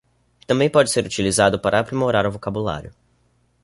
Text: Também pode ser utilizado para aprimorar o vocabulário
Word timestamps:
Também 0.47 0.67
pode 0.67 0.89
ser 0.89 1.05
utilizado 1.05 1.59
para 1.59 1.79
aprimorar 1.79 2.25
o 2.25 2.31
vocabulário 2.31 2.91